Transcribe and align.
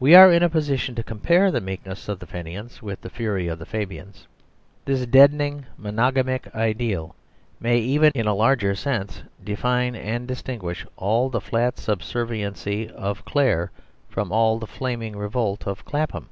We 0.00 0.14
are 0.14 0.32
in 0.32 0.42
a 0.42 0.48
position 0.48 0.94
to 0.94 1.02
compare 1.02 1.50
the 1.50 1.60
meekness 1.60 2.08
of 2.08 2.18
the 2.20 2.26
Fenians 2.26 2.80
with 2.80 3.02
the 3.02 3.10
fury 3.10 3.48
of 3.48 3.58
the 3.58 3.66
Fabians. 3.66 4.26
This 4.86 5.04
deadening 5.04 5.66
monogamic 5.76 6.48
ideal 6.54 7.14
may 7.60 7.76
even, 7.76 8.12
in 8.14 8.26
a 8.26 8.32
larger 8.34 8.74
sense, 8.74 9.22
define 9.44 9.94
and 9.94 10.26
distinguish 10.26 10.86
all 10.96 11.28
the 11.28 11.42
flat 11.42 11.76
subserviency 11.78 12.88
of 12.88 13.26
Clare 13.26 13.70
from 14.08 14.32
all 14.32 14.58
the 14.58 14.66
flaming 14.66 15.16
revolt 15.18 15.66
of 15.66 15.84
Clapham. 15.84 16.30